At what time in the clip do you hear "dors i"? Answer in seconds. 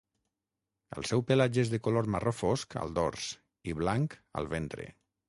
2.97-3.77